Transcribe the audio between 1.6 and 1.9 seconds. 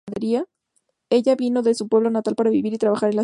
de su